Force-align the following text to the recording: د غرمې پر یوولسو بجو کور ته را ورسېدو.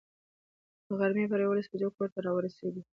د 0.85 0.89
غرمې 0.99 1.25
پر 1.31 1.39
یوولسو 1.45 1.71
بجو 1.71 1.89
کور 1.95 2.09
ته 2.13 2.19
را 2.25 2.31
ورسېدو. 2.33 2.81